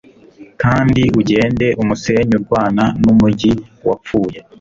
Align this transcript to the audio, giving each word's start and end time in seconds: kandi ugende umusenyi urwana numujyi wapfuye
kandi 0.61 1.01
ugende 1.19 1.67
umusenyi 1.81 2.33
urwana 2.39 2.83
numujyi 3.03 3.51
wapfuye 3.87 4.37